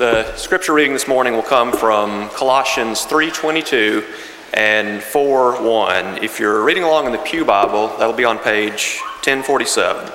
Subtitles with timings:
[0.00, 4.02] The scripture reading this morning will come from Colossians 3:22
[4.54, 6.24] and 4:1.
[6.24, 10.10] If you're reading along in the Pew Bible, that'll be on page 1047.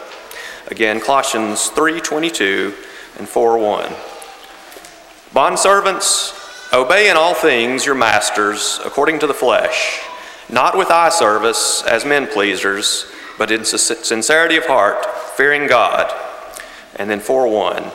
[0.72, 2.74] Again, Colossians 3:22
[3.20, 3.94] and 4:1.
[5.36, 6.34] Bondservants,
[6.74, 10.00] obey in all things your masters according to the flesh,
[10.50, 13.06] not with eye service as men pleasers,
[13.38, 15.06] but in sincerity of heart,
[15.38, 16.12] fearing God.
[16.96, 17.92] And then 4:1.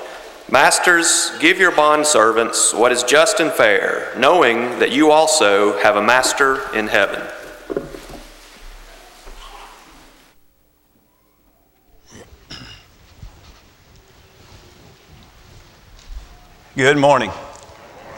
[0.51, 6.03] Masters, give your bondservants what is just and fair, knowing that you also have a
[6.03, 7.25] master in heaven.
[16.75, 17.31] Good morning.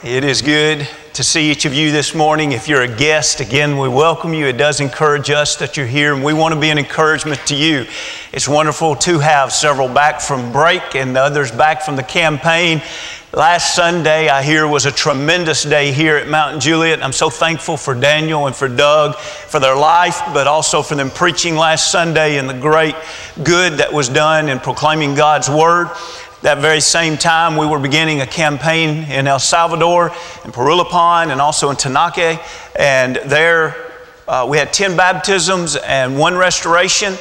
[0.05, 2.51] It is good to see each of you this morning.
[2.51, 4.47] If you're a guest, again, we welcome you.
[4.47, 7.55] It does encourage us that you're here, and we want to be an encouragement to
[7.55, 7.87] you.
[8.33, 12.83] It's wonderful to have several back from break and the others back from the campaign.
[13.33, 17.01] Last Sunday, I hear, was a tremendous day here at Mount Juliet.
[17.01, 21.11] I'm so thankful for Daniel and for Doug for their life, but also for them
[21.11, 22.97] preaching last Sunday and the great
[23.45, 25.89] good that was done in proclaiming God's Word.
[26.43, 30.09] That very same time, we were beginning a campaign in El Salvador,
[30.45, 32.41] in Perulapán, and also in Tanaque.
[32.75, 33.77] And there,
[34.27, 37.15] uh, we had 10 baptisms and one restoration.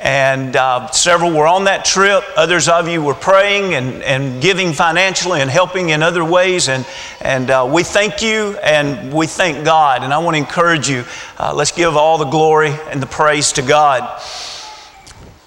[0.00, 2.22] And uh, several were on that trip.
[2.36, 6.68] Others of you were praying and, and giving financially and helping in other ways.
[6.68, 6.86] And,
[7.20, 10.04] and uh, we thank you and we thank God.
[10.04, 11.04] And I want to encourage you
[11.40, 14.22] uh, let's give all the glory and the praise to God.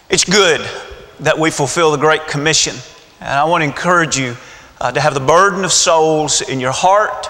[0.10, 0.70] It's good
[1.22, 2.76] that we fulfill the Great Commission.
[3.22, 4.36] And I want to encourage you
[4.80, 7.28] uh, to have the burden of souls in your heart,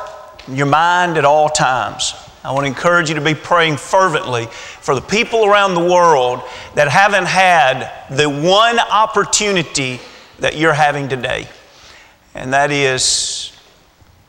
[0.47, 2.13] in your mind at all times.
[2.45, 6.41] I want to encourage you to be praying fervently for the people around the world
[6.75, 9.99] that haven't had the one opportunity
[10.39, 11.49] that you're having today,
[12.33, 13.51] and that is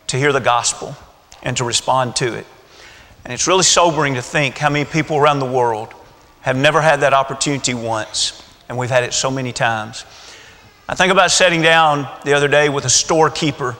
[0.08, 0.96] to hear the gospel
[1.44, 2.46] and to respond to it.
[3.24, 5.94] And it's really sobering to think how many people around the world
[6.40, 10.04] have never had that opportunity once, and we've had it so many times.
[10.92, 13.76] I think about sitting down the other day with a storekeeper.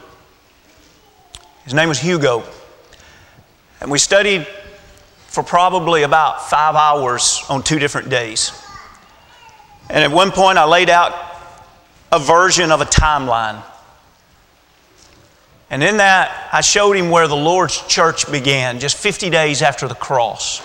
[1.65, 2.43] His name was Hugo.
[3.83, 4.47] And we studied
[5.27, 8.51] for probably about five hours on two different days.
[9.91, 11.13] And at one point, I laid out
[12.11, 13.63] a version of a timeline.
[15.69, 19.87] And in that, I showed him where the Lord's church began, just 50 days after
[19.87, 20.61] the cross.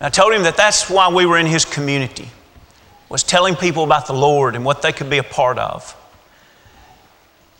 [0.00, 2.28] And I told him that that's why we were in his community
[3.08, 5.96] was telling people about the Lord and what they could be a part of.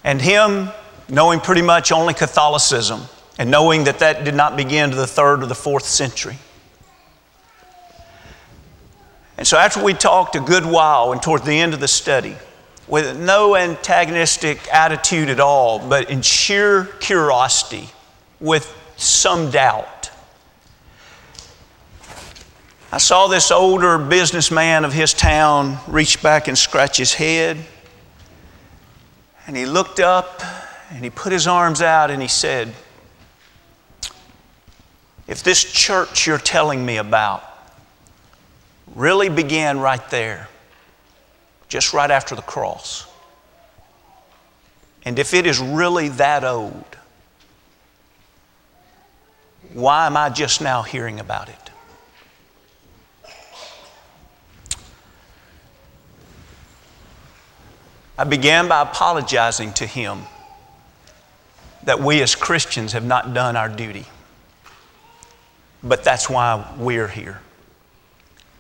[0.03, 0.71] And him
[1.09, 3.03] knowing pretty much only Catholicism
[3.39, 6.37] and knowing that that did not begin to the third or the fourth century.
[9.39, 12.37] And so after we talked a good while and toward the end of the study,
[12.89, 17.89] with no antagonistic attitude at all, but in sheer curiosity,
[18.41, 19.96] with some doubt,
[22.93, 27.59] I saw this older businessman of his town reach back and scratch his head.
[29.47, 30.41] And he looked up
[30.91, 32.73] and he put his arms out and he said,
[35.27, 37.43] If this church you're telling me about
[38.95, 40.49] really began right there,
[41.69, 43.09] just right after the cross,
[45.05, 46.85] and if it is really that old,
[49.73, 51.66] why am I just now hearing about it?
[58.19, 60.23] I began by apologizing to him
[61.85, 64.07] that we as Christians have not done our duty.
[65.83, 67.41] But that's why we're here.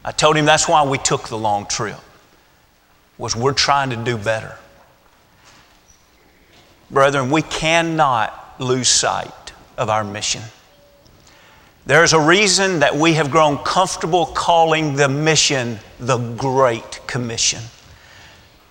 [0.04, 1.98] I told him that's why we took the long trip.
[3.18, 4.56] Was we're trying to do better.
[6.90, 10.42] Brethren, we cannot lose sight of our mission.
[11.86, 17.62] There's a reason that we have grown comfortable calling the mission the Great Commission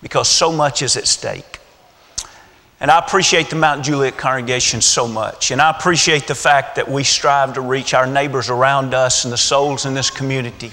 [0.06, 1.58] because so much is at stake.
[2.78, 5.50] And I appreciate the Mount Juliet congregation so much.
[5.50, 9.32] And I appreciate the fact that we strive to reach our neighbors around us and
[9.32, 10.70] the souls in this community.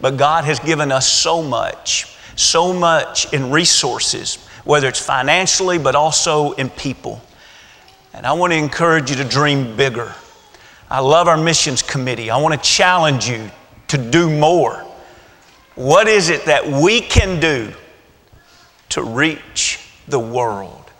[0.00, 5.94] But God has given us so much, so much in resources, whether it's financially, but
[5.94, 7.22] also in people.
[8.12, 10.12] And I want to encourage you to dream bigger.
[10.90, 12.30] I love our missions committee.
[12.30, 13.48] I want to challenge you
[13.86, 14.84] to do more.
[15.76, 17.72] What is it that we can do
[18.92, 20.90] to reach the world.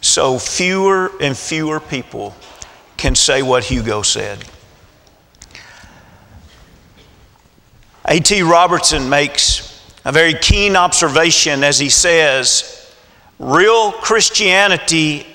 [0.00, 2.34] So fewer and fewer people
[2.96, 4.44] can say what Hugo said.
[8.06, 8.42] A.T.
[8.42, 9.66] Robertson makes
[10.04, 12.92] a very keen observation as he says
[13.38, 15.26] real Christianity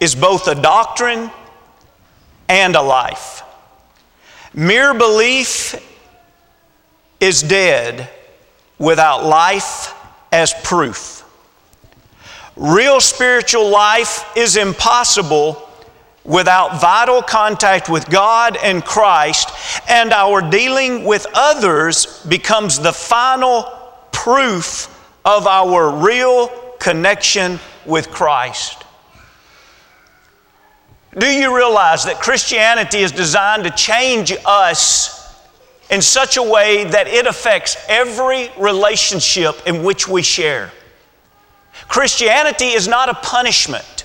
[0.00, 1.30] is both a doctrine
[2.48, 3.42] and a life.
[4.52, 5.74] Mere belief
[7.20, 8.10] is dead
[8.78, 9.94] without life
[10.32, 11.19] as proof.
[12.60, 15.66] Real spiritual life is impossible
[16.24, 19.48] without vital contact with God and Christ,
[19.88, 23.62] and our dealing with others becomes the final
[24.12, 26.48] proof of our real
[26.78, 28.84] connection with Christ.
[31.16, 35.34] Do you realize that Christianity is designed to change us
[35.88, 40.70] in such a way that it affects every relationship in which we share?
[41.88, 44.04] Christianity is not a punishment.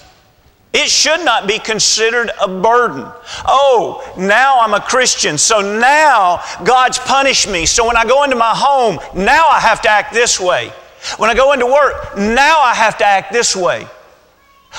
[0.74, 3.06] It should not be considered a burden.
[3.46, 7.66] Oh, now I'm a Christian, so now God's punished me.
[7.66, 10.74] So when I go into my home, now I have to act this way.
[11.18, 13.88] When I go into work, now I have to act this way.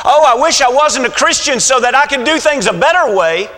[0.04, 3.16] Oh, I wish I wasn't a Christian so that I could do things a better
[3.16, 3.48] way.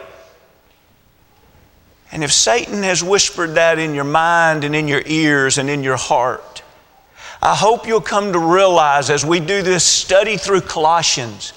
[2.12, 5.82] And if Satan has whispered that in your mind and in your ears and in
[5.82, 6.62] your heart,
[7.40, 11.52] I hope you'll come to realize as we do this study through Colossians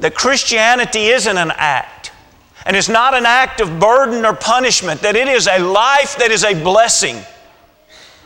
[0.00, 2.12] that Christianity isn't an act.
[2.64, 6.32] And it's not an act of burden or punishment, that it is a life that
[6.32, 7.18] is a blessing.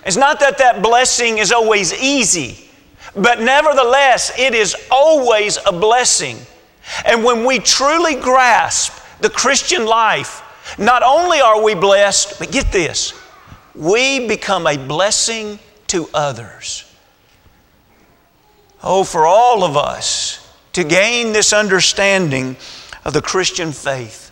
[0.06, 2.70] It's not that that blessing is always easy,
[3.14, 6.38] but nevertheless, it is always a blessing.
[7.04, 10.42] And when we truly grasp the Christian life,
[10.78, 13.12] not only are we blessed, but get this,
[13.74, 15.58] we become a blessing
[15.90, 16.84] to others.
[18.82, 20.40] Oh, for all of us
[20.72, 22.56] to gain this understanding
[23.04, 24.28] of the Christian faith.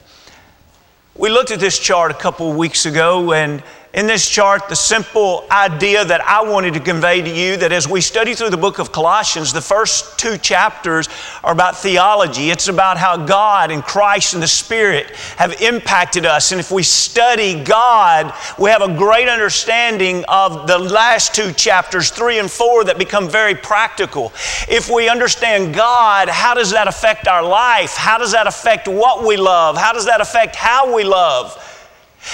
[1.16, 3.62] We looked at this chart a couple of weeks ago, and
[3.98, 7.88] in this chart, the simple idea that I wanted to convey to you that as
[7.88, 11.08] we study through the book of Colossians, the first two chapters
[11.42, 12.50] are about theology.
[12.50, 16.52] It's about how God and Christ and the Spirit have impacted us.
[16.52, 22.10] And if we study God, we have a great understanding of the last two chapters,
[22.10, 24.32] three and four, that become very practical.
[24.68, 27.96] If we understand God, how does that affect our life?
[27.96, 29.76] How does that affect what we love?
[29.76, 31.64] How does that affect how we love?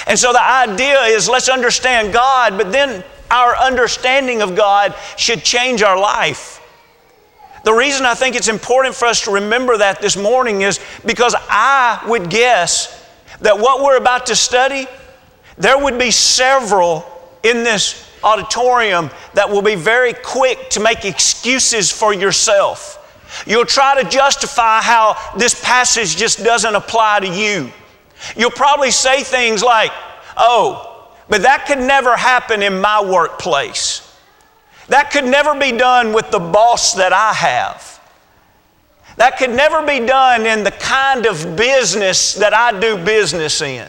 [0.06, 5.42] And so the idea is let's understand God, but then our understanding of God should
[5.42, 6.60] change our life.
[7.64, 11.34] The reason I think it's important for us to remember that this morning is because
[11.48, 13.08] I would guess
[13.40, 14.86] that what we're about to study,
[15.56, 17.06] there would be several
[17.42, 23.00] in this auditorium that will be very quick to make excuses for yourself.
[23.46, 27.70] You'll try to justify how this passage just doesn't apply to you.
[28.37, 29.93] You'll probably say things like,
[30.37, 34.00] oh, but that could never happen in my workplace.
[34.88, 38.00] That could never be done with the boss that I have.
[39.17, 43.88] That could never be done in the kind of business that I do business in.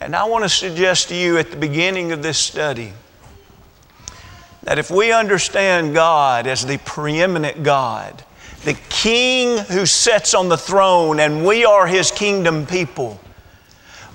[0.00, 2.92] And I want to suggest to you at the beginning of this study
[4.62, 8.24] that if we understand God as the preeminent God,
[8.66, 13.20] the king who sits on the throne, and we are his kingdom people,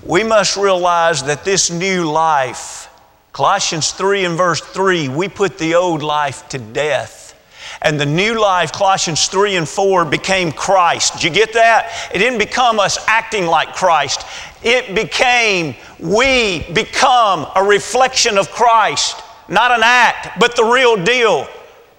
[0.04, 2.90] we must realize that this new life,
[3.32, 7.34] Colossians 3 and verse 3, we put the old life to death.
[7.80, 11.14] And the new life, Colossians 3 and 4, became Christ.
[11.14, 12.10] Did you get that?
[12.14, 14.26] It didn't become us acting like Christ.
[14.62, 19.22] It became, we become a reflection of Christ.
[19.48, 21.48] Not an act, but the real deal.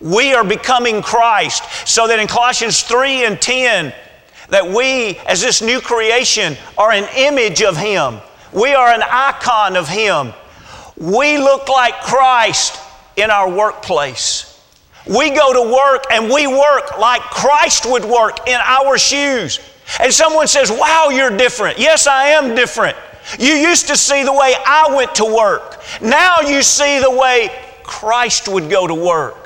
[0.04, 1.64] We are becoming Christ.
[1.88, 3.94] So that in Colossians 3 and 10,
[4.50, 8.20] that we, as this new creation, are an image of Him.
[8.52, 10.34] We are an icon of Him.
[10.98, 12.80] We look like Christ
[13.16, 14.50] in our workplace.
[15.08, 19.60] We go to work and we work like Christ would work in our shoes.
[20.00, 21.80] And someone says, Wow, you're different.
[21.80, 22.98] Yes, I am different.
[23.40, 25.82] You used to see the way I went to work.
[26.02, 27.50] Now you see the way
[27.84, 29.43] Christ would go to work.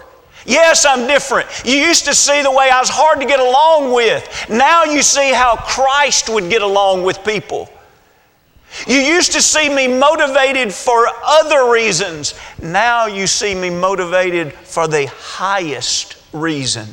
[0.48, 1.50] Yes, I'm different.
[1.66, 4.46] You used to see the way I was hard to get along with.
[4.50, 7.70] Now you see how Christ would get along with people.
[8.88, 12.34] You used to see me motivated for other reasons.
[12.62, 16.88] Now you see me motivated for the highest reason.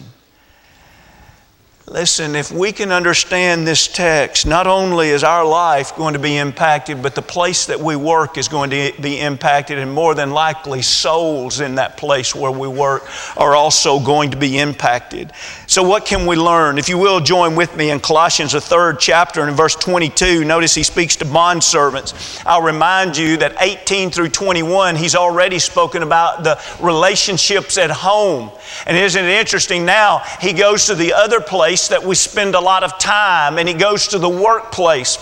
[1.87, 6.39] Listen, if we can understand this text, not only is our life going to be
[6.39, 10.31] impacted, but the place that we work is going to be impacted, and more than
[10.31, 13.05] likely, souls in that place where we work
[13.37, 15.31] are also going to be impacted.
[15.67, 16.79] So, what can we learn?
[16.79, 20.43] If you will, join with me in Colossians, the third chapter, and in verse 22.
[20.43, 22.43] Notice he speaks to bondservants.
[22.47, 28.51] I'll remind you that 18 through 21, he's already spoken about the relationships at home.
[28.87, 30.23] And isn't it interesting now?
[30.41, 33.69] He goes to the other place place that we spend a lot of time, and
[33.69, 35.19] he goes to the workplace.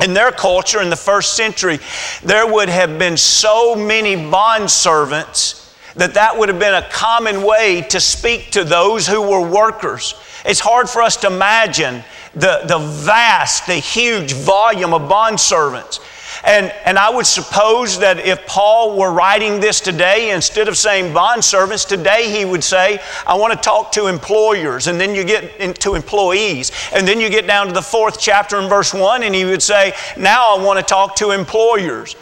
[0.00, 1.80] In their culture in the first century,
[2.22, 7.42] there would have been so many bond servants that that would have been a common
[7.42, 10.14] way to speak to those who were workers.
[10.44, 12.04] It's hard for us to imagine
[12.34, 15.98] the, the vast, the huge volume of bond servants.
[16.44, 21.12] And, and I would suppose that if Paul were writing this today, instead of saying
[21.12, 24.86] bond servants, today he would say, I want to talk to employers.
[24.86, 26.72] And then you get into employees.
[26.92, 29.62] And then you get down to the fourth chapter in verse 1, and he would
[29.62, 32.16] say, Now I want to talk to employers.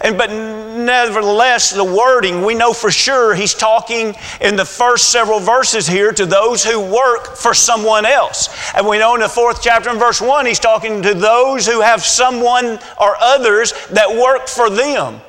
[0.00, 5.40] And, but nevertheless, the wording, we know for sure he's talking in the first several
[5.40, 8.48] verses here to those who work for someone else.
[8.74, 11.80] And we know in the fourth chapter in verse 1, he's talking to those who
[11.80, 15.20] have someone or others that work for them.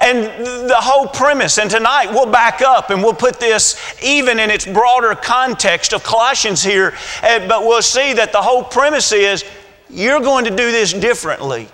[0.00, 0.26] And
[0.68, 4.64] the whole premise, and tonight we'll back up and we'll put this even in its
[4.64, 9.44] broader context of Colossians here, eh, but we'll see that the whole premise is
[9.90, 11.68] you're going to do this differently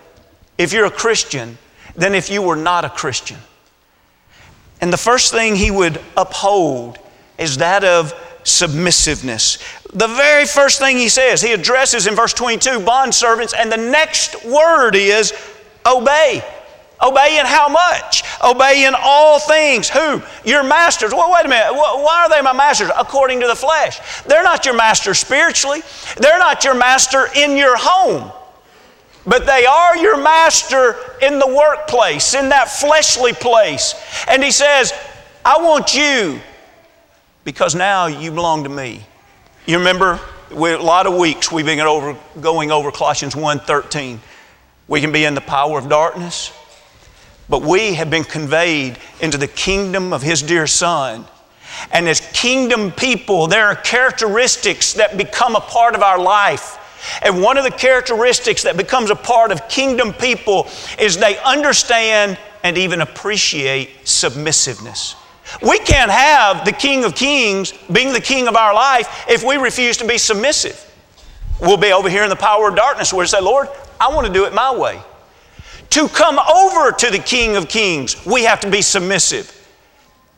[0.59, 1.57] if you're a Christian
[2.01, 3.37] than if you were not a Christian.
[4.81, 6.99] And the first thing he would uphold
[7.39, 9.59] is that of submissiveness.
[9.93, 13.77] The very first thing he says, he addresses in verse 22 bond servants, and the
[13.77, 15.35] next word is
[15.85, 16.43] obey.
[17.03, 18.25] Obey in how much?
[18.43, 19.91] Obey in all things.
[19.91, 20.23] Who?
[20.45, 21.13] Your masters.
[21.13, 21.73] Well, wait a minute.
[21.75, 22.91] Why are they my masters?
[22.99, 24.01] According to the flesh.
[24.23, 25.83] They're not your master spiritually,
[26.17, 28.33] they're not your master in your home
[29.27, 33.95] but they are your master in the workplace, in that fleshly place.
[34.29, 34.93] And he says,
[35.45, 36.41] I want you
[37.45, 39.05] because now you belong to me.
[39.67, 44.19] You remember, we, a lot of weeks we've been over, going over Colossians 1.13.
[44.89, 46.53] We can be in the power of darkness,
[47.49, 51.25] but we have been conveyed into the kingdom of His dear Son.
[51.93, 56.79] And as kingdom people, there are characteristics that become a part of our life
[57.23, 62.39] and one of the characteristics that becomes a part of kingdom people is they understand
[62.63, 65.17] and even appreciate submissiveness.
[65.63, 69.57] We can't have the King of Kings being the King of our life if we
[69.57, 70.87] refuse to be submissive.
[71.61, 73.69] We'll be over here in the power of darkness where we say, Lord,
[74.01, 75.01] I want to do it my way.
[75.91, 79.57] To come over to the King of Kings, we have to be submissive.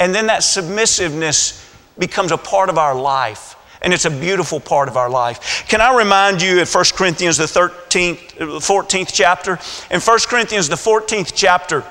[0.00, 1.62] And then that submissiveness
[1.98, 5.64] becomes a part of our life and it's a beautiful part of our life.
[5.68, 9.58] Can I remind you in 1 Corinthians, the 13th, 14th chapter?
[9.90, 11.84] In 1 Corinthians, the 14th chapter,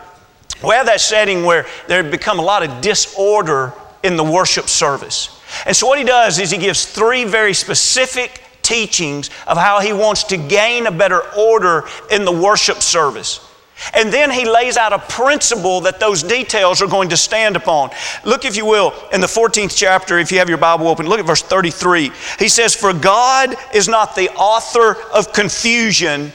[0.63, 4.67] we have that setting where there had become a lot of disorder in the worship
[4.67, 5.39] service.
[5.65, 9.91] And so, what he does is he gives three very specific teachings of how he
[9.91, 13.45] wants to gain a better order in the worship service.
[13.93, 17.89] And then he lays out a principle that those details are going to stand upon.
[18.23, 21.19] Look, if you will, in the 14th chapter, if you have your Bible open, look
[21.19, 22.11] at verse 33.
[22.39, 26.31] He says, For God is not the author of confusion,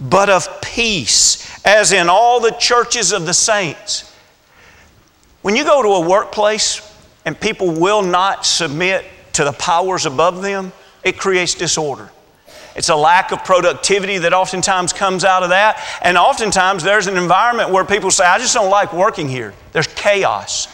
[0.00, 4.14] but of peace, as in all the churches of the saints.
[5.42, 6.82] When you go to a workplace
[7.24, 9.04] and people will not submit
[9.34, 10.72] to the powers above them,
[11.04, 12.10] it creates disorder.
[12.78, 15.84] It's a lack of productivity that oftentimes comes out of that.
[16.00, 19.52] And oftentimes there's an environment where people say, I just don't like working here.
[19.72, 20.68] There's chaos.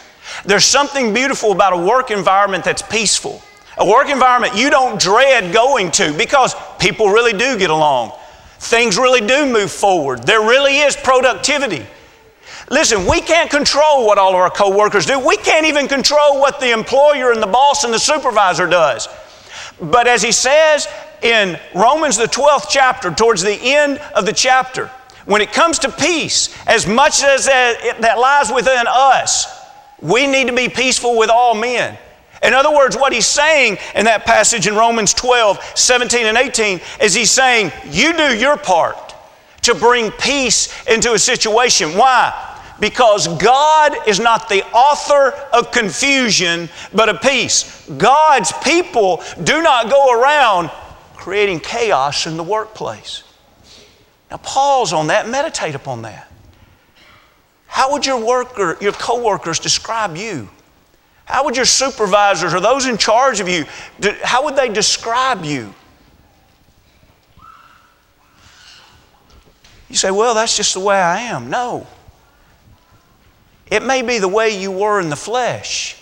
[0.44, 3.40] There's something beautiful about a work environment that's peaceful.
[3.78, 8.12] A work environment you don't dread going to because people really do get along.
[8.58, 10.24] Things really do move forward.
[10.24, 11.86] There really is productivity.
[12.70, 15.18] Listen, we can't control what all of our coworkers do.
[15.18, 19.08] We can't even control what the employer and the boss and the supervisor does.
[19.80, 20.86] But as he says,
[21.22, 24.90] in Romans, the 12th chapter, towards the end of the chapter,
[25.26, 29.46] when it comes to peace, as much as that, lies within us,
[30.00, 31.96] we need to be peaceful with all men.
[32.42, 36.80] In other words, what he's saying in that passage in Romans 12, 17, and 18
[37.00, 39.14] is he's saying, You do your part
[39.62, 41.96] to bring peace into a situation.
[41.96, 42.50] Why?
[42.80, 47.88] Because God is not the author of confusion, but of peace.
[47.96, 50.70] God's people do not go around
[51.24, 53.22] creating chaos in the workplace.
[54.30, 56.30] Now, pause on that, meditate upon that.
[57.66, 60.50] How would your worker, your coworkers describe you?
[61.24, 63.64] How would your supervisors or those in charge of you,
[64.22, 65.72] how would they describe you?
[69.88, 71.48] You say, well, that's just the way I am.
[71.48, 71.86] No.
[73.70, 75.96] It may be the way you were in the flesh,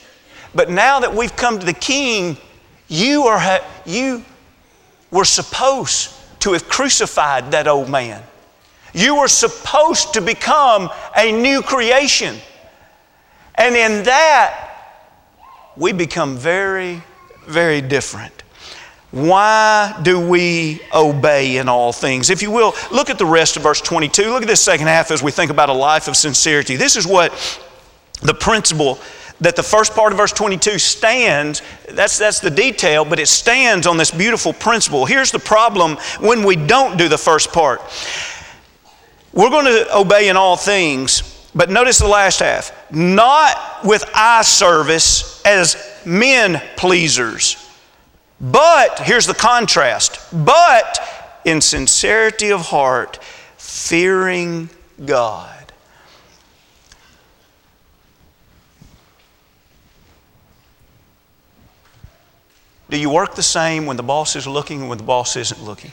[0.53, 2.37] but now that we've come to the King,
[2.89, 4.25] you, are, you
[5.13, 8.25] were supposed to have crucified that old man.
[8.93, 12.37] You were supposed to become a new creation.
[13.55, 14.71] And in that,
[15.77, 17.03] we become very,
[17.47, 18.43] very different.
[19.13, 22.31] Why do we obey in all things?
[22.31, 24.31] If you will, look at the rest of verse 22.
[24.31, 26.77] Look at this second half as we think about a life of sincerity.
[26.77, 27.33] This is what
[28.23, 28.99] the principle
[29.43, 33.87] that the first part of verse 22 stands, that's, that's the detail, but it stands
[33.87, 35.05] on this beautiful principle.
[35.05, 37.81] Here's the problem when we don't do the first part.
[39.33, 42.73] We're going to obey in all things, but notice the last half.
[42.93, 47.57] Not with eye service as men pleasers,
[48.41, 51.01] but, here's the contrast, but
[51.45, 53.19] in sincerity of heart,
[53.57, 54.69] fearing
[55.05, 55.52] God.
[62.93, 65.65] Do you work the same when the boss is looking and when the boss isn't
[65.65, 65.93] looking?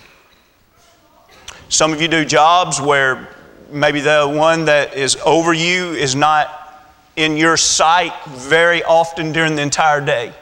[1.70, 3.30] Some of you do jobs where
[3.72, 6.54] maybe the one that is over you is not
[7.16, 10.34] in your sight very often during the entire day.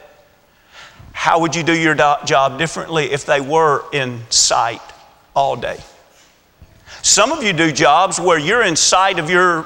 [1.12, 4.82] How would you do your do- job differently if they were in sight
[5.36, 5.78] all day?
[7.02, 9.64] Some of you do jobs where you're in sight of your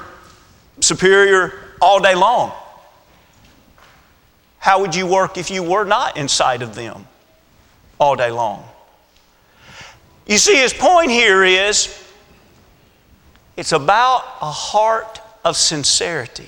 [0.79, 2.51] superior all day long.
[4.63, 7.05] How would you work if you were not inside of them
[7.99, 8.63] all day long?
[10.25, 11.93] You see, his point here is
[13.57, 16.47] it's about a heart of sincerity.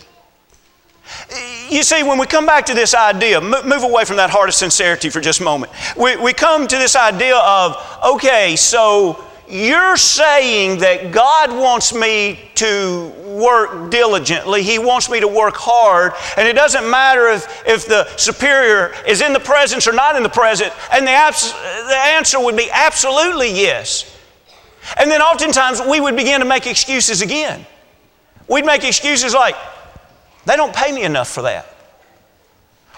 [1.69, 4.55] You see, when we come back to this idea, move away from that heart of
[4.55, 5.73] sincerity for just a moment.
[5.97, 12.49] We, we come to this idea of, okay, so you're saying that God wants me
[12.55, 14.63] to work diligently.
[14.63, 16.13] He wants me to work hard.
[16.37, 20.23] And it doesn't matter if, if the superior is in the presence or not in
[20.23, 20.73] the presence.
[20.91, 24.11] And the, abs- the answer would be absolutely yes.
[24.97, 27.65] And then oftentimes we would begin to make excuses again.
[28.47, 29.55] We'd make excuses like,
[30.45, 31.67] they don't pay me enough for that.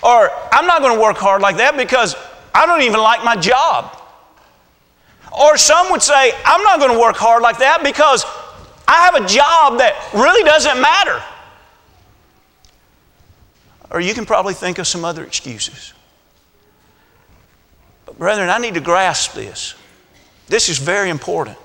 [0.03, 2.15] Or I'm not going to work hard like that because
[2.53, 3.97] I don't even like my job.
[5.37, 8.25] Or some would say, I'm not going to work hard like that because
[8.87, 11.21] I have a job that really doesn't matter.
[13.91, 15.93] Or you can probably think of some other excuses.
[18.05, 19.75] But, brethren, I need to grasp this.
[20.47, 21.57] This is very important.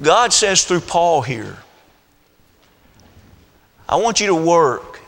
[0.00, 1.58] God says through Paul here,
[3.88, 5.00] I want you to work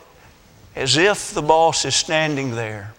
[0.76, 2.92] as if the boss is standing there.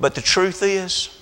[0.00, 1.20] But the truth is,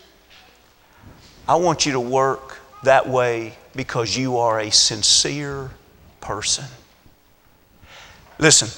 [1.48, 5.70] I want you to work that way because you are a sincere
[6.20, 6.64] person.
[8.38, 8.68] Listen,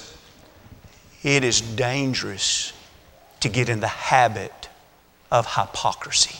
[1.23, 2.73] it is dangerous
[3.39, 4.69] to get in the habit
[5.31, 6.39] of hypocrisy.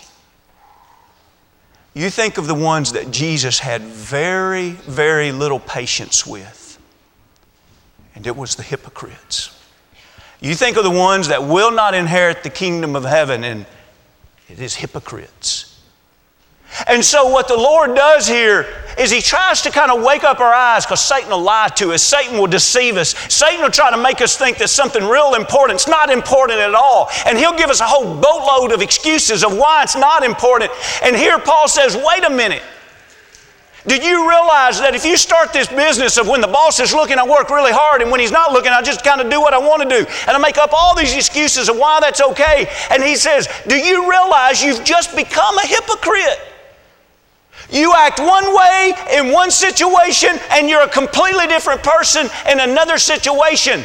[1.93, 6.65] You think of the ones that Jesus had very, very little patience with
[8.15, 9.51] and it was the hypocrites.
[10.39, 13.65] You think of the ones that will not inherit the kingdom of heaven, and
[14.49, 15.74] it is hypocrites.
[16.87, 18.67] And so, what the Lord does here
[18.97, 21.93] is He tries to kind of wake up our eyes because Satan will lie to
[21.93, 22.03] us.
[22.03, 23.15] Satan will deceive us.
[23.33, 25.77] Satan will try to make us think that something real important.
[25.77, 27.09] It's not important at all.
[27.25, 30.71] And he'll give us a whole boatload of excuses of why it's not important.
[31.01, 32.61] And here Paul says, wait a minute.
[33.87, 37.19] Do you realize that if you start this business of when the boss is looking,
[37.19, 39.53] I work really hard, and when he's not looking, I just kind of do what
[39.53, 42.67] I want to do, and I make up all these excuses of why that's okay?
[42.89, 46.54] And he says, Do you realize you've just become a hypocrite?
[47.71, 52.97] You act one way in one situation, and you're a completely different person in another
[52.97, 53.84] situation.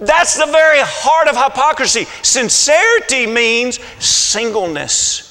[0.00, 2.06] That's the very heart of hypocrisy.
[2.22, 5.24] Sincerity means singleness.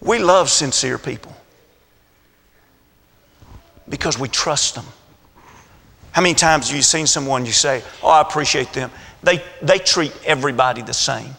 [0.00, 1.34] We love sincere people
[3.88, 4.86] because we trust them.
[6.12, 8.90] How many times have you seen someone you say, Oh, I appreciate them?
[9.22, 11.36] They, they treat everybody the same.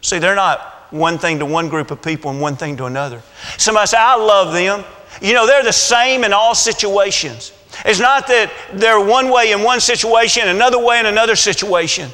[0.00, 3.22] See, they're not one thing to one group of people and one thing to another.
[3.56, 4.84] Somebody say, I love them.
[5.20, 7.52] You know, they're the same in all situations.
[7.84, 12.10] It's not that they're one way in one situation, another way in another situation.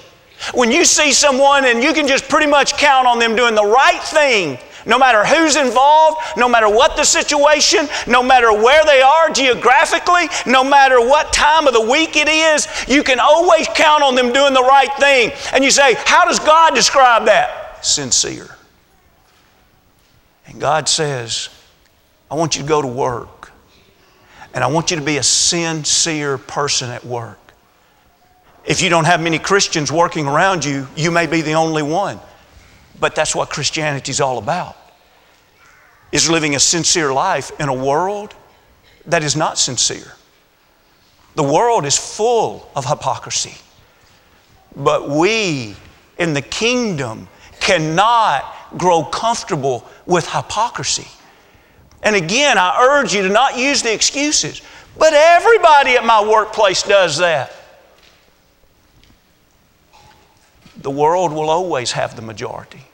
[0.53, 3.65] When you see someone and you can just pretty much count on them doing the
[3.65, 9.01] right thing No matter who's involved, no matter what the situation, no matter where they
[9.01, 14.03] are geographically, no matter what time of the week it is, you can always count
[14.03, 15.33] on them doing the right thing.
[15.53, 17.85] And you say, How does God describe that?
[17.85, 18.57] Sincere.
[20.55, 21.49] And God says,
[22.31, 23.51] I want you to go to work.
[24.55, 27.41] And I want you to be a sincere person at work.
[28.65, 32.21] If you don't have many Christians working around you, you may be the only one.
[33.01, 34.77] But that's what Christianity is all about.
[36.13, 38.33] Is living a sincere life in a world
[39.07, 40.13] that is not sincere.
[41.35, 43.57] The world is full of hypocrisy.
[44.77, 45.75] But we
[46.17, 47.27] in the kingdom
[47.59, 48.45] cannot
[48.77, 51.09] grow comfortable with hypocrisy.
[52.03, 54.61] And again, I urge you to not use the excuses.
[54.97, 57.53] But everybody at my workplace does that.
[60.77, 62.85] The world will always have the majority.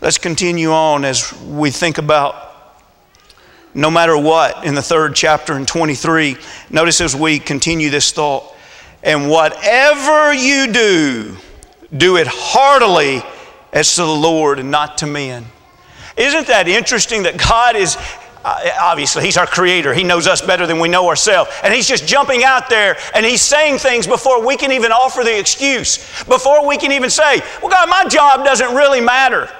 [0.00, 2.44] Let's continue on as we think about
[3.74, 6.36] no matter what in the third chapter in 23.
[6.70, 8.54] Notice as we continue this thought,
[9.02, 11.36] and whatever you do,
[11.96, 13.22] do it heartily
[13.74, 15.44] as to the Lord and not to men.
[16.16, 17.96] Isn't that interesting that God is,
[18.44, 19.92] uh, obviously, He's our creator.
[19.92, 21.50] He knows us better than we know ourselves.
[21.62, 25.24] And He's just jumping out there and He's saying things before we can even offer
[25.24, 29.50] the excuse, before we can even say, Well, God, my job doesn't really matter.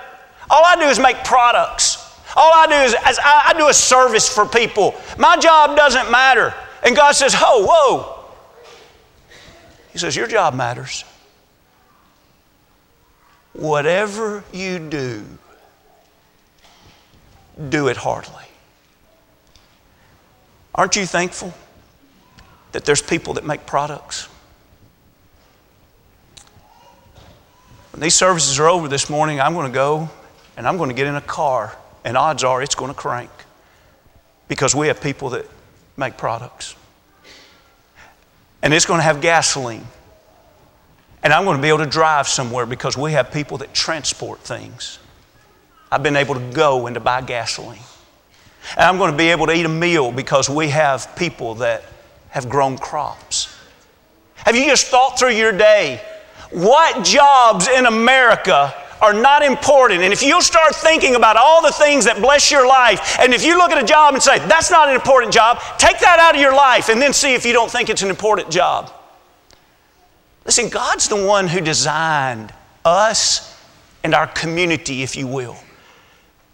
[0.48, 2.00] All I do is make products.
[2.36, 4.94] All I do is I, I do a service for people.
[5.18, 6.54] My job doesn't matter.
[6.84, 8.24] And God says, Oh, whoa.
[9.92, 11.04] He says, Your job matters.
[13.54, 15.24] Whatever you do,
[17.68, 18.44] do it heartily.
[20.74, 21.54] Aren't you thankful
[22.72, 24.28] that there's people that make products?
[27.92, 30.10] When these services are over this morning, I'm going to go
[30.56, 33.30] and I'm going to get in a car, and odds are it's going to crank
[34.48, 35.46] because we have people that
[35.96, 36.74] make products.
[38.62, 39.86] And it's going to have gasoline.
[41.24, 44.40] And I'm going to be able to drive somewhere because we have people that transport
[44.40, 45.00] things.
[45.90, 47.80] I've been able to go and to buy gasoline.
[48.76, 51.82] And I'm going to be able to eat a meal because we have people that
[52.28, 53.52] have grown crops.
[54.36, 56.00] Have you just thought through your day
[56.50, 60.00] what jobs in America are not important.
[60.00, 63.44] And if you'll start thinking about all the things that bless your life, and if
[63.44, 66.34] you look at a job and say, that's not an important job, take that out
[66.34, 68.90] of your life and then see if you don't think it's an important job.
[70.44, 72.52] Listen, God's the one who designed
[72.84, 73.58] us
[74.02, 75.56] and our community, if you will.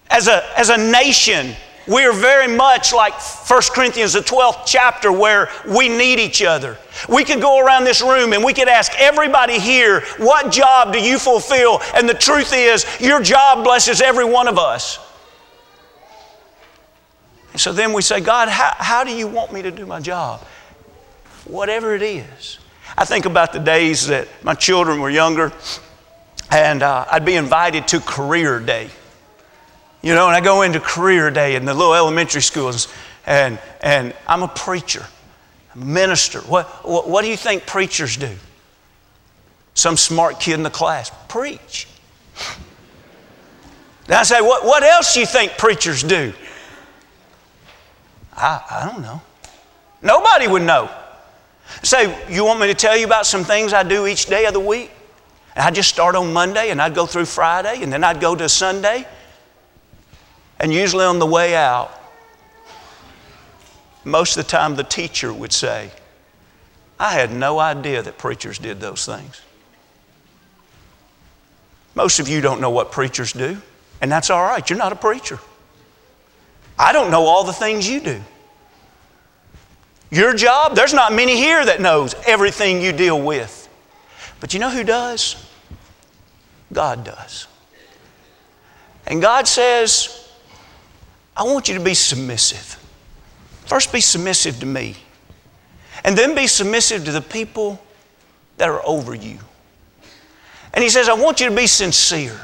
[0.09, 1.55] As a, as a nation,
[1.89, 6.79] we are very much like 1 Corinthians, the 12th chapter, where we need each other.
[7.09, 11.01] We could go around this room and we could ask everybody here, What job do
[11.01, 11.81] you fulfill?
[11.95, 15.01] And the truth is, your job blesses every one of us.
[17.51, 19.99] And so then we say, God, how, how do you want me to do my
[19.99, 20.41] job?
[21.47, 22.60] Whatever it is.
[22.97, 25.53] I think about the days that my children were younger,
[26.51, 28.91] and uh, I'd be invited to career day.
[30.03, 32.89] You know, and I go into career day in the little elementary schools,
[33.27, 35.05] and, and I'm a preacher,
[35.75, 36.41] I'm a minister.
[36.41, 38.35] What, what, what do you think preachers do?
[39.75, 41.87] Some smart kid in the class, preach.
[44.07, 46.33] Then I say, what, what else do you think preachers do?
[48.37, 49.21] I, I don't know.
[50.03, 50.91] Nobody would know.
[51.83, 54.53] Say, you want me to tell you about some things I do each day of
[54.53, 54.91] the week?
[55.55, 58.37] And I'd just start on Monday and I'd go through Friday and then I'd go
[58.37, 59.07] to Sunday.
[60.59, 61.91] And usually on the way out,
[64.05, 65.91] most of the time the teacher would say,
[66.99, 69.41] I had no idea that preachers did those things.
[71.95, 73.61] Most of you don't know what preachers do,
[74.01, 74.69] and that's all right.
[74.69, 75.39] You're not a preacher.
[76.79, 78.23] I don't know all the things you do.
[80.11, 83.69] Your job, there's not many here that knows everything you deal with.
[84.41, 85.37] But you know who does?
[86.73, 87.47] God does.
[89.07, 90.29] And God says,
[91.37, 92.77] I want you to be submissive.
[93.67, 94.97] First, be submissive to me,
[96.05, 97.81] and then be submissive to the people
[98.57, 99.39] that are over you.
[100.75, 102.39] And He says, I want you to be sincere.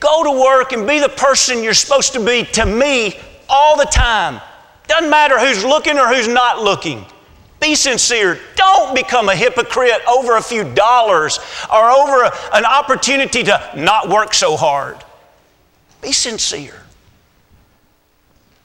[0.00, 3.84] Go to work and be the person you're supposed to be to me all the
[3.84, 4.40] time.
[4.88, 7.04] Doesn't matter who's looking or who's not looking.
[7.60, 8.38] Be sincere.
[8.54, 11.38] Don't become a hypocrite over a few dollars
[11.72, 14.96] or over a, an opportunity to not work so hard.
[16.02, 16.82] Be sincere.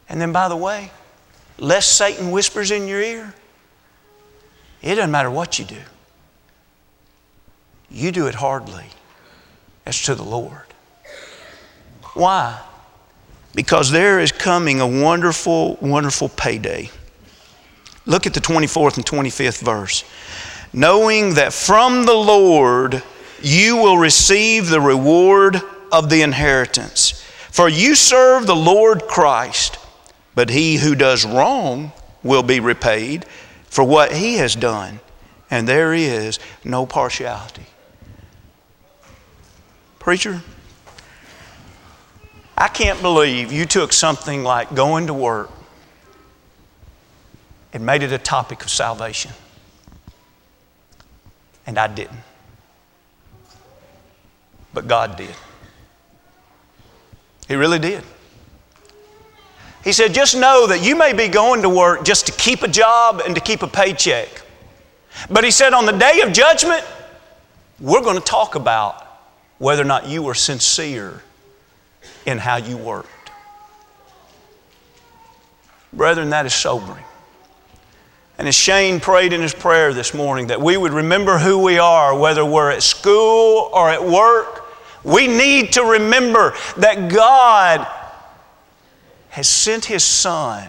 [0.10, 0.92] And then, by the way,
[1.58, 3.34] lest Satan whispers in your ear,
[4.82, 5.78] it doesn't matter what you do.
[7.90, 8.86] You do it hardly
[9.86, 10.66] as to the Lord.
[12.14, 12.60] Why?
[13.54, 16.90] Because there is coming a wonderful, wonderful payday.
[18.06, 20.04] Look at the 24th and 25th verse.
[20.74, 23.04] Knowing that from the Lord
[23.42, 25.62] you will receive the reward
[25.92, 27.22] of the inheritance.
[27.52, 29.78] For you serve the Lord Christ,
[30.36, 31.92] but he who does wrong
[32.24, 33.26] will be repaid
[33.66, 35.00] for what he has done,
[35.50, 37.66] and there is no partiality.
[40.00, 40.42] Preacher,
[42.62, 45.50] I can't believe you took something like going to work
[47.74, 49.32] and made it a topic of salvation.
[51.66, 52.20] And I didn't.
[54.76, 55.34] But God did.
[57.48, 58.04] He really did.
[59.84, 62.68] He said, just know that you may be going to work just to keep a
[62.68, 64.30] job and to keep a paycheck.
[65.32, 66.86] But he said, on the day of judgment,
[67.80, 69.04] we're going to talk about
[69.58, 71.24] whether or not you were sincere
[72.26, 73.32] in how you worked.
[75.94, 77.04] Brethren, that is sobering.
[78.38, 81.78] And as Shane prayed in his prayer this morning, that we would remember who we
[81.78, 84.66] are, whether we're at school or at work.
[85.04, 87.88] We need to remember that God
[89.30, 90.68] has sent His Son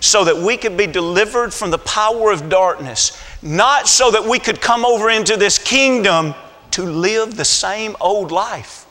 [0.00, 4.38] so that we could be delivered from the power of darkness, not so that we
[4.38, 6.34] could come over into this kingdom
[6.72, 8.86] to live the same old life.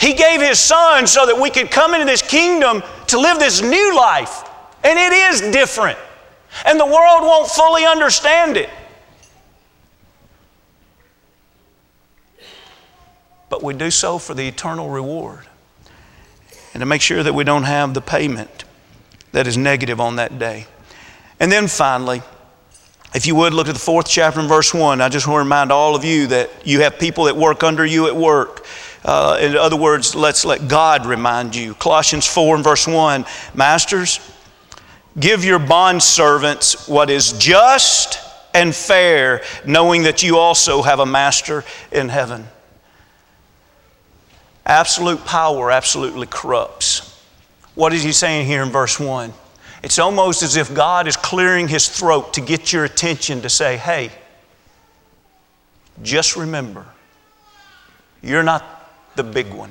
[0.00, 3.60] He gave His Son so that we could come into this kingdom to live this
[3.60, 4.48] new life.
[4.82, 5.98] And it is different.
[6.64, 8.70] And the world won't fully understand it.
[13.50, 15.46] But we do so for the eternal reward
[16.72, 18.64] and to make sure that we don't have the payment
[19.32, 20.66] that is negative on that day.
[21.40, 22.22] And then finally,
[23.12, 25.44] if you would look at the fourth chapter and verse 1, I just want to
[25.44, 28.64] remind all of you that you have people that work under you at work.
[29.04, 31.74] Uh, in other words, let's let God remind you.
[31.74, 34.20] Colossians 4 and verse 1 Masters,
[35.18, 38.18] give your bond servants what is just
[38.52, 42.46] and fair, knowing that you also have a master in heaven.
[44.66, 47.06] Absolute power absolutely corrupts.
[47.74, 49.32] What is he saying here in verse 1?
[49.82, 53.76] It's almost as if God is clearing his throat to get your attention to say,
[53.78, 54.10] hey,
[56.02, 56.84] just remember,
[58.22, 58.79] you're not
[59.16, 59.70] the big one.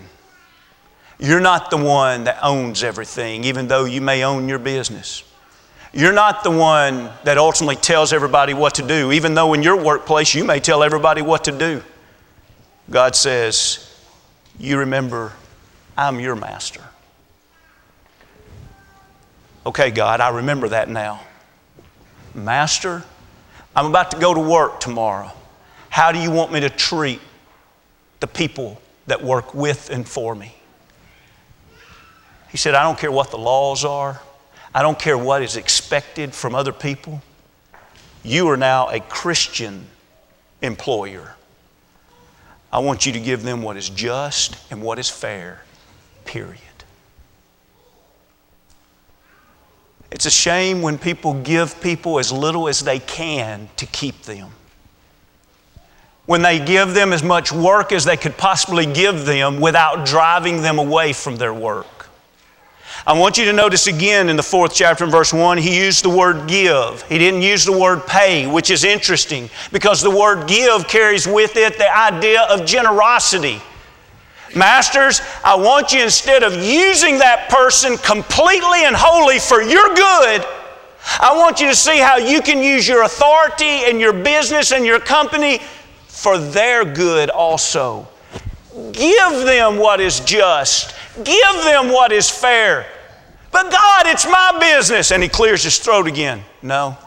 [1.19, 5.23] You're not the one that owns everything, even though you may own your business.
[5.91, 9.83] You're not the one that ultimately tells everybody what to do, even though in your
[9.83, 11.83] workplace you may tell everybody what to do.
[12.89, 13.85] God says,
[14.57, 15.33] You remember,
[15.97, 16.83] I'm your master.
[19.65, 21.21] Okay, God, I remember that now.
[22.33, 23.03] Master,
[23.75, 25.31] I'm about to go to work tomorrow.
[25.89, 27.19] How do you want me to treat
[28.19, 30.55] the people that work with and for me?
[32.49, 34.19] He said, I don't care what the laws are,
[34.73, 37.21] I don't care what is expected from other people.
[38.23, 39.87] You are now a Christian
[40.61, 41.35] employer.
[42.71, 45.63] I want you to give them what is just and what is fair,
[46.25, 46.59] period.
[50.11, 54.49] It's a shame when people give people as little as they can to keep them.
[56.29, 60.61] When they give them as much work as they could possibly give them without driving
[60.61, 62.07] them away from their work.
[63.07, 66.05] I want you to notice again in the fourth chapter in verse 1, he used
[66.05, 67.01] the word give.
[67.09, 71.55] He didn't use the word pay, which is interesting because the word give carries with
[71.55, 73.59] it the idea of generosity.
[74.55, 80.45] Masters, I want you instead of using that person completely and wholly for your good,
[81.19, 84.85] I want you to see how you can use your authority and your business and
[84.85, 85.59] your company
[86.19, 88.05] for their good also.
[88.91, 92.85] Give them what is just, give them what is fair.
[93.51, 95.11] But God, it's my business.
[95.11, 96.43] And he clears his throat again.
[96.61, 96.97] No,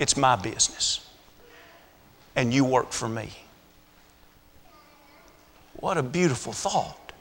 [0.00, 1.08] it's my business.
[2.34, 3.30] And you work for me.
[5.76, 7.12] What a beautiful thought.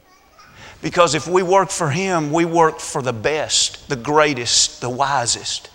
[0.82, 5.70] Because if we work for Him, we work for the best, the greatest, the wisest.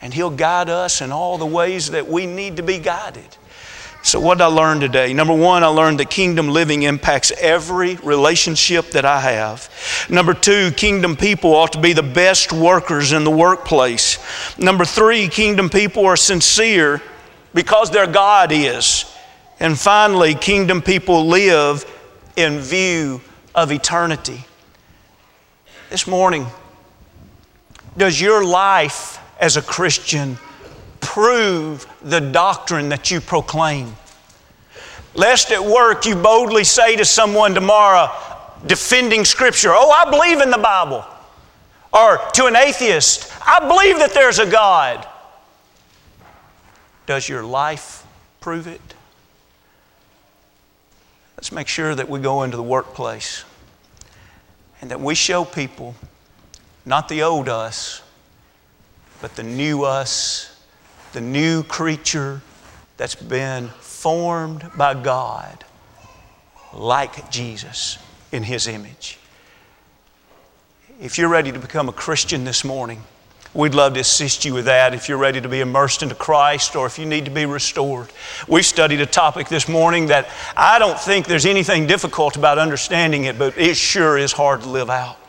[0.00, 3.36] And He'll guide us in all the ways that we need to be guided.
[4.08, 5.12] So, what did I learn today?
[5.12, 9.68] Number one, I learned that kingdom living impacts every relationship that I have.
[10.08, 14.16] Number two, kingdom people ought to be the best workers in the workplace.
[14.56, 17.02] Number three, kingdom people are sincere
[17.52, 19.04] because their God is.
[19.60, 21.84] And finally, kingdom people live
[22.34, 23.20] in view
[23.54, 24.42] of eternity.
[25.90, 26.46] This morning,
[27.98, 30.38] does your life as a Christian
[31.00, 33.94] prove the doctrine that you proclaim?
[35.14, 38.10] Lest at work you boldly say to someone tomorrow,
[38.66, 39.70] defending Scripture.
[39.72, 41.04] Oh, I believe in the Bible.
[41.92, 45.06] Or to an atheist, I believe that there's a God.
[47.06, 48.04] Does your life
[48.40, 48.80] prove it?
[51.36, 53.44] Let's make sure that we go into the workplace
[54.80, 55.94] and that we show people
[56.84, 58.02] not the old us,
[59.20, 60.57] but the new us,
[61.12, 62.42] the new creature
[62.96, 65.64] that's been formed by God
[66.72, 67.98] like Jesus
[68.32, 69.18] in His image.
[71.00, 73.02] If you're ready to become a Christian this morning,
[73.54, 76.76] We'd love to assist you with that if you're ready to be immersed into Christ
[76.76, 78.08] or if you need to be restored.
[78.46, 83.24] We studied a topic this morning that I don't think there's anything difficult about understanding
[83.24, 85.27] it, but it sure is hard to live out.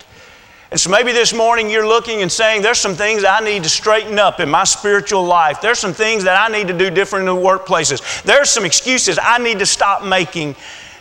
[0.72, 3.70] And so maybe this morning you're looking and saying, There's some things I need to
[3.70, 5.62] straighten up in my spiritual life.
[5.62, 8.22] There's some things that I need to do different in the workplaces.
[8.22, 10.56] There's some excuses I need to stop making.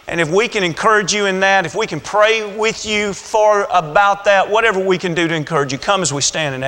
[0.07, 3.69] And if we can encourage you in that, if we can pray with you for
[3.71, 6.67] about that, whatever we can do to encourage you, come as we stand and as